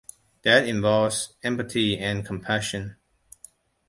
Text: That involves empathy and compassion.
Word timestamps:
That 0.41 0.67
involves 0.67 1.35
empathy 1.43 1.95
and 1.99 2.25
compassion. 2.25 2.95